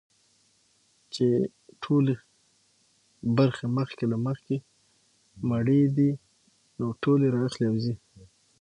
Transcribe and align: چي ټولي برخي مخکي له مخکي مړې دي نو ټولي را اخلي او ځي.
چي 1.13 1.25
ټولي 1.81 2.15
برخي 3.37 3.67
مخکي 3.77 4.05
له 4.11 4.17
مخکي 4.25 4.57
مړې 5.49 5.81
دي 5.97 6.11
نو 6.77 6.85
ټولي 7.03 7.27
را 7.33 7.39
اخلي 7.47 7.65
او 7.69 7.75
ځي. 7.83 7.93